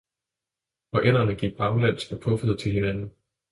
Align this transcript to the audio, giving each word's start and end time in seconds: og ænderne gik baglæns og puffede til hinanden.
og 0.91 1.05
ænderne 1.05 1.35
gik 1.35 1.57
baglæns 1.57 2.11
og 2.11 2.19
puffede 2.19 2.57
til 2.57 2.71
hinanden. 2.71 3.11